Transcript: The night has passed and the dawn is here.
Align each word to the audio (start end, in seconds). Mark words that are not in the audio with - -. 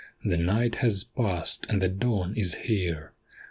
The 0.25 0.35
night 0.39 0.73
has 0.77 1.03
passed 1.03 1.67
and 1.69 1.79
the 1.79 1.87
dawn 1.87 2.33
is 2.35 2.55
here. 2.55 3.13